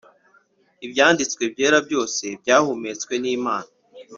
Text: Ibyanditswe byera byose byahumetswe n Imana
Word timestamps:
Ibyanditswe 0.85 1.43
byera 1.53 1.77
byose 1.87 2.23
byahumetswe 2.41 3.13
n 3.23 3.25
Imana 3.37 3.71